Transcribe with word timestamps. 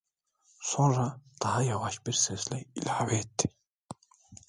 Sonra 0.61 1.21
daha 1.43 1.61
yavaş 1.61 2.07
bir 2.07 2.13
sesle 2.13 2.65
ilave 2.75 3.17
etti: 3.17 3.49